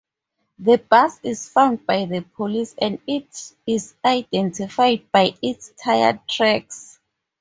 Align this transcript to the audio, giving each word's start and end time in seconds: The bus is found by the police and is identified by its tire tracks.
The 0.57 0.79
bus 0.79 1.19
is 1.21 1.47
found 1.47 1.85
by 1.85 2.05
the 2.05 2.21
police 2.23 2.73
and 2.81 2.97
is 3.05 3.53
identified 4.03 5.03
by 5.11 5.35
its 5.43 5.73
tire 5.77 6.19
tracks. 6.27 6.99